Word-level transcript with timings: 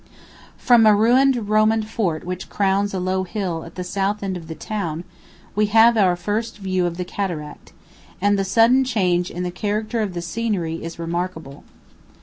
From 0.57 0.87
a 0.87 0.95
ruined 0.95 1.47
Roman 1.47 1.83
fort 1.83 2.23
which 2.23 2.49
crowns 2.49 2.91
a 2.91 2.99
low 2.99 3.21
hill 3.23 3.63
at 3.65 3.75
the 3.75 3.83
south 3.83 4.23
end 4.23 4.35
of 4.35 4.47
the 4.47 4.55
town 4.55 5.03
we 5.55 5.67
have 5.67 5.95
our 5.95 6.15
first 6.15 6.57
view 6.57 6.87
of 6.87 6.97
the 6.97 7.05
cataract, 7.05 7.71
and 8.19 8.33
the 8.39 8.43
sudden 8.43 8.83
change 8.83 9.29
in 9.29 9.43
the 9.43 9.51
character 9.51 10.01
of 10.01 10.15
the 10.15 10.21
scenery 10.23 10.83
is 10.83 10.97
remarkable. 10.97 11.63